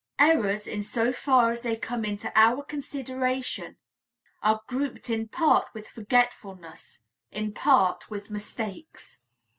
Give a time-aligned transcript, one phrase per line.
[0.17, 3.77] Errors, in so far as they come into our consideration,
[4.41, 9.19] are grouped in part with forgetfulness, in part with mistakes.